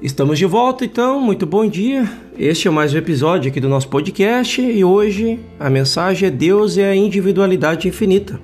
[0.00, 2.08] Estamos de volta então, muito bom dia.
[2.38, 6.78] Este é mais um episódio aqui do nosso podcast e hoje a mensagem é Deus
[6.78, 8.38] é a individualidade infinita.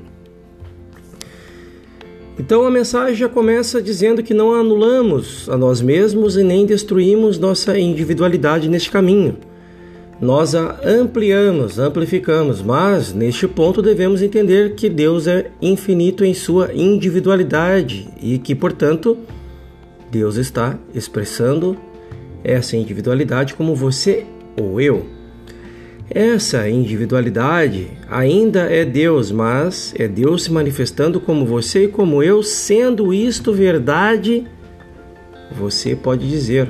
[2.37, 7.39] Então a mensagem já começa dizendo que não anulamos a nós mesmos e nem destruímos
[7.39, 9.37] nossa individualidade neste caminho.
[10.21, 16.75] Nós a ampliamos, amplificamos, mas neste ponto devemos entender que Deus é infinito em sua
[16.75, 19.17] individualidade e que, portanto,
[20.15, 21.77] Deus está expressando
[22.45, 24.25] essa individualidade como você
[24.57, 25.05] ou eu.
[26.09, 32.45] Essa individualidade ainda é Deus, mas é Deus se manifestando como você e como eu,
[32.45, 34.47] sendo isto verdade,
[35.51, 36.69] você pode dizer: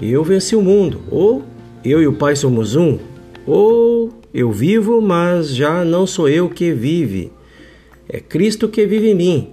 [0.00, 1.42] Eu venci o mundo, ou
[1.84, 2.96] eu e o Pai somos um,
[3.44, 7.32] ou eu vivo, mas já não sou eu que vive,
[8.08, 9.48] é Cristo que vive em mim,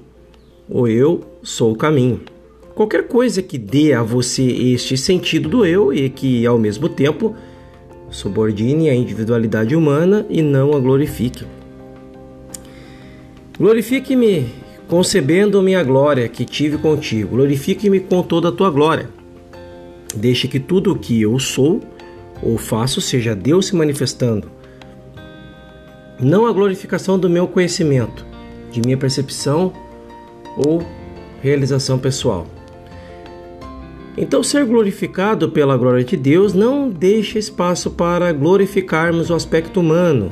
[0.69, 2.34] ou eu sou o caminho.
[2.75, 7.33] Qualquer coisa que dê a você este sentido do eu e que, ao mesmo tempo,
[8.09, 11.45] subordine a individualidade humana e não a glorifique.
[13.57, 14.47] Glorifique-me
[14.89, 17.37] concebendo minha glória que tive contigo.
[17.37, 19.09] Glorifique-me com toda a tua glória.
[20.13, 21.81] Deixe que tudo o que eu sou
[22.43, 24.51] ou faço seja Deus se manifestando.
[26.19, 28.25] Não a glorificação do meu conhecimento,
[28.69, 29.71] de minha percepção
[30.57, 30.85] ou
[31.41, 32.45] realização pessoal.
[34.17, 40.31] Então, ser glorificado pela glória de Deus não deixa espaço para glorificarmos o aspecto humano.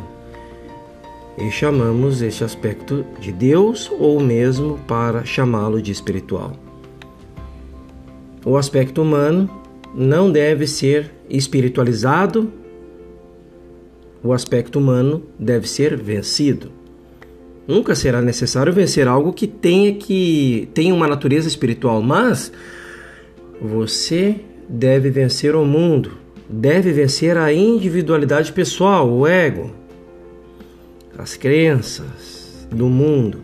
[1.38, 6.54] E chamamos este aspecto de Deus ou mesmo para chamá-lo de espiritual.
[8.45, 9.50] O aspecto humano
[9.94, 12.52] não deve ser espiritualizado,
[14.23, 16.72] o aspecto humano deve ser vencido.
[17.67, 22.52] Nunca será necessário vencer algo que tenha que tenha uma natureza espiritual, mas
[23.61, 24.35] você
[24.67, 26.11] deve vencer o mundo,
[26.49, 29.71] deve vencer a individualidade pessoal, o ego,
[31.17, 33.39] as crenças do mundo.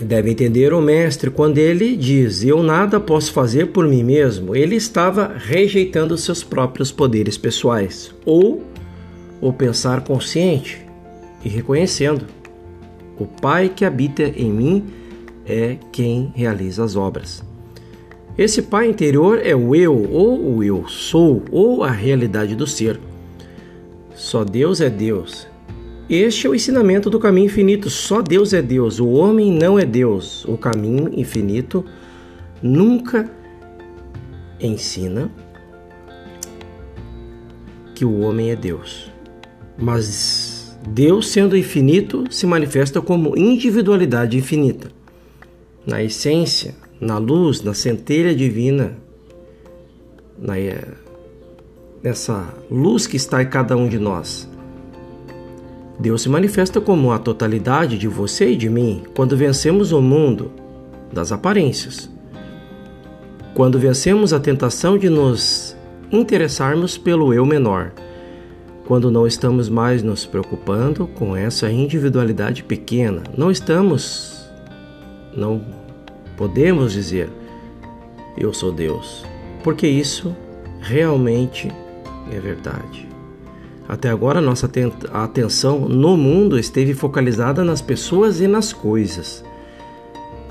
[0.00, 4.54] Deve entender o Mestre quando ele diz: Eu nada posso fazer por mim mesmo.
[4.54, 8.62] Ele estava rejeitando seus próprios poderes pessoais, ou
[9.40, 10.80] o pensar consciente
[11.44, 12.26] e reconhecendo:
[13.18, 14.84] O Pai que habita em mim
[15.44, 17.47] é quem realiza as obras.
[18.38, 23.00] Esse pai interior é o eu, ou o eu sou, ou a realidade do ser.
[24.14, 25.48] Só Deus é Deus.
[26.08, 27.90] Este é o ensinamento do caminho infinito.
[27.90, 29.00] Só Deus é Deus.
[29.00, 30.44] O homem não é Deus.
[30.44, 31.84] O caminho infinito
[32.62, 33.28] nunca
[34.60, 35.28] ensina
[37.92, 39.12] que o homem é Deus.
[39.76, 44.92] Mas Deus, sendo infinito, se manifesta como individualidade infinita.
[45.84, 48.96] Na essência, na luz, na centelha divina,
[50.38, 50.54] na,
[52.02, 54.48] nessa luz que está em cada um de nós.
[55.98, 60.52] Deus se manifesta como a totalidade de você e de mim quando vencemos o mundo
[61.12, 62.08] das aparências.
[63.54, 65.76] Quando vencemos a tentação de nos
[66.12, 67.92] interessarmos pelo eu menor.
[68.86, 74.48] Quando não estamos mais nos preocupando com essa individualidade pequena, não estamos
[75.36, 75.60] não
[76.38, 77.28] podemos dizer:
[78.36, 79.26] Eu sou Deus,
[79.62, 80.34] porque isso
[80.80, 81.70] realmente
[82.32, 83.06] é verdade.
[83.88, 84.70] Até agora, nossa
[85.12, 89.44] atenção no mundo esteve focalizada nas pessoas e nas coisas.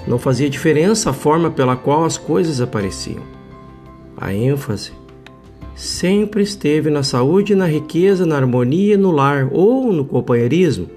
[0.07, 3.23] Não fazia diferença a forma pela qual as coisas apareciam.
[4.17, 4.91] A ênfase
[5.75, 10.96] sempre esteve na saúde, na riqueza, na harmonia, no lar ou no companheirismo.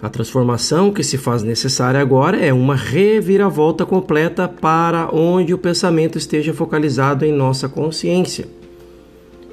[0.00, 6.16] A transformação que se faz necessária agora é uma reviravolta completa para onde o pensamento
[6.16, 8.46] esteja focalizado em nossa consciência.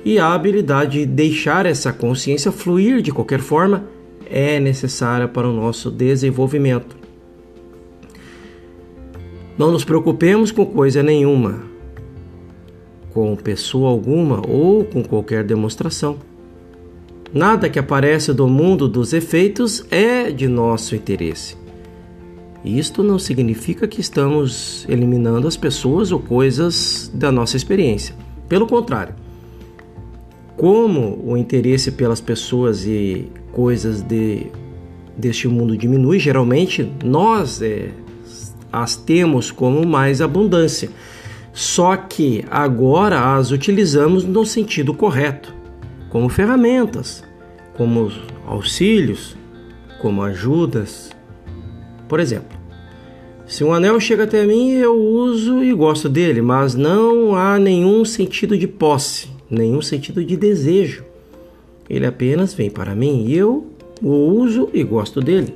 [0.04, 3.86] E a habilidade de deixar essa consciência fluir de qualquer forma
[4.30, 6.96] é necessária para o nosso desenvolvimento.
[9.58, 11.64] Não nos preocupemos com coisa nenhuma,
[13.12, 16.18] com pessoa alguma ou com qualquer demonstração.
[17.36, 21.58] Nada que aparece do mundo dos efeitos é de nosso interesse.
[22.64, 28.16] Isto não significa que estamos eliminando as pessoas ou coisas da nossa experiência.
[28.48, 29.16] Pelo contrário,
[30.56, 34.48] como o interesse pelas pessoas e coisas de,
[35.18, 37.90] deste mundo diminui, geralmente nós é,
[38.72, 40.90] as temos como mais abundância.
[41.52, 45.55] Só que agora as utilizamos no sentido correto
[46.16, 47.26] como ferramentas,
[47.76, 48.10] como
[48.48, 49.36] auxílios,
[50.02, 51.12] como ajudas.
[52.08, 52.58] Por exemplo,
[53.46, 58.06] Se um anel chega até mim, eu uso e gosto dele, mas não há nenhum
[58.06, 61.04] sentido de posse, nenhum sentido de desejo.
[61.90, 63.68] Ele apenas vem para mim e eu
[64.02, 65.54] o uso e gosto dele.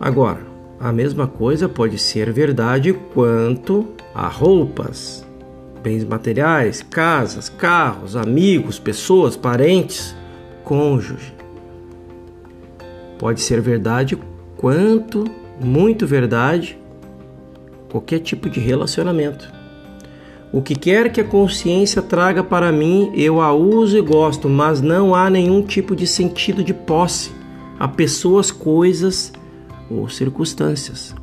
[0.00, 0.40] Agora,
[0.80, 5.24] a mesma coisa pode ser verdade quanto a roupas,
[5.82, 10.14] bens materiais, casas, carros, amigos, pessoas, parentes,
[10.64, 11.34] cônjuge.
[13.18, 14.18] Pode ser verdade
[14.56, 15.24] quanto
[15.60, 16.78] muito verdade,
[17.90, 19.50] qualquer tipo de relacionamento.
[20.52, 24.80] O que quer que a consciência traga para mim, eu a uso e gosto, mas
[24.80, 27.30] não há nenhum tipo de sentido de posse
[27.78, 29.32] a pessoas, coisas
[29.88, 31.14] ou circunstâncias.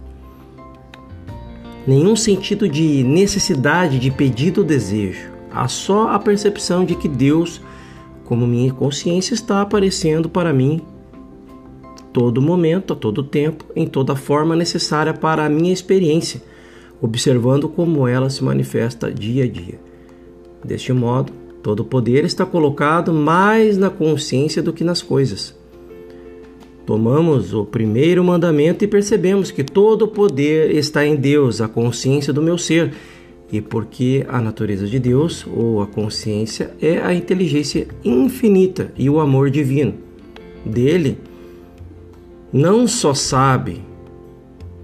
[1.88, 5.32] Nenhum sentido de necessidade, de pedido ou desejo.
[5.50, 7.62] Há só a percepção de que Deus,
[8.26, 10.82] como minha consciência, está aparecendo para mim
[12.12, 16.42] todo momento, a todo tempo, em toda forma necessária para a minha experiência,
[17.02, 19.80] observando como ela se manifesta dia a dia.
[20.62, 21.32] Deste modo,
[21.64, 25.56] todo poder está colocado mais na consciência do que nas coisas.
[26.88, 32.32] Tomamos o primeiro mandamento e percebemos que todo o poder está em Deus, a consciência
[32.32, 32.94] do meu ser,
[33.52, 39.20] e porque a natureza de Deus, ou a consciência, é a inteligência infinita e o
[39.20, 39.96] amor divino.
[40.66, 41.18] Dele,
[42.54, 43.82] não só sabe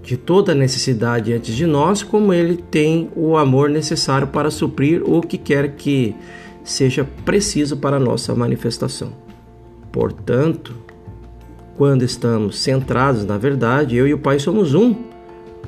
[0.02, 5.02] de toda a necessidade antes de nós, como ele tem o amor necessário para suprir
[5.02, 6.14] o que quer que
[6.62, 9.14] seja preciso para a nossa manifestação.
[9.90, 10.83] Portanto,
[11.76, 14.94] quando estamos centrados na verdade, eu e o Pai somos um.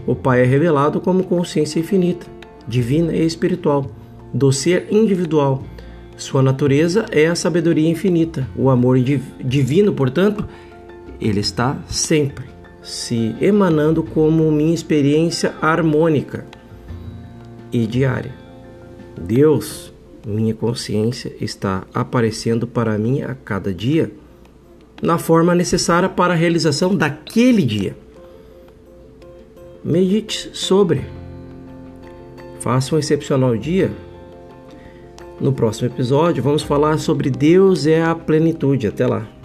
[0.06, 2.26] O Pai é revelado como consciência infinita,
[2.66, 3.90] divina e espiritual,
[4.32, 5.62] do ser individual.
[6.16, 8.48] Sua natureza é a sabedoria infinita.
[8.56, 10.46] O amor divino, portanto,
[11.20, 12.44] ele está sempre
[12.82, 16.46] se emanando como minha experiência harmônica
[17.72, 18.32] e diária.
[19.20, 19.92] Deus,
[20.24, 24.12] minha consciência, está aparecendo para mim a cada dia
[25.02, 27.96] na forma necessária para a realização daquele dia.
[29.84, 31.04] Medite sobre.
[32.60, 33.90] Faça um excepcional dia.
[35.40, 38.86] No próximo episódio, vamos falar sobre Deus é a plenitude.
[38.86, 39.35] Até lá.